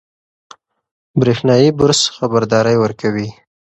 [1.19, 3.29] برېښنایي برس خبرداری ورکوي.